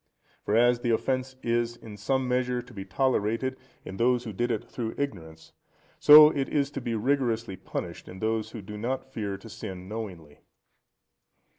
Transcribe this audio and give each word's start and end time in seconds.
For 0.45 0.55
as 0.55 0.79
the 0.79 0.89
offence 0.89 1.35
is, 1.43 1.75
in 1.77 1.95
some 1.95 2.27
measure, 2.27 2.59
to 2.63 2.73
be 2.73 2.83
tolerated 2.85 3.55
in 3.85 3.97
those 3.97 4.23
who 4.23 4.33
did 4.33 4.49
it 4.49 4.65
through 4.67 4.95
ignorance, 4.97 5.53
so 5.99 6.31
it 6.31 6.49
is 6.49 6.71
to 6.71 6.81
be 6.81 6.95
rigorously 6.95 7.55
punished 7.55 8.07
in 8.07 8.17
those 8.17 8.49
who 8.49 8.63
do 8.63 8.79
not 8.79 9.05
fear 9.13 9.37
to 9.37 9.47
sin 9.47 9.87
knowingly. 9.87 10.39